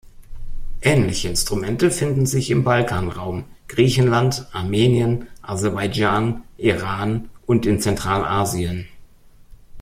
Ähnliche 0.81 1.29
Instrumente 1.29 1.91
finden 1.91 2.25
sich 2.25 2.49
im 2.49 2.63
Balkanraum, 2.63 3.43
Griechenland, 3.67 4.47
Armenien, 4.51 5.27
Aserbaidschan, 5.43 6.41
Iran 6.57 7.29
und 7.45 7.67
in 7.67 7.79
Zentralasien. 7.79 8.87